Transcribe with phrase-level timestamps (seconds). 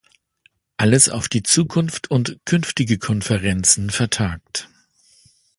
[0.77, 4.67] Alles auf die Zukunft und künftige Konferenzen vertagt.